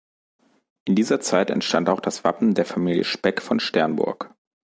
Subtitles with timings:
[0.85, 4.33] In dieser Zeit entstand auch das Wappen der Familie Speck von Sternburg.